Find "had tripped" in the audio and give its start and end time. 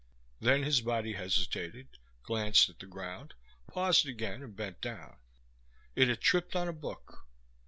6.07-6.55